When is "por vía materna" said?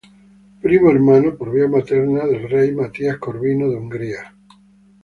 1.37-2.25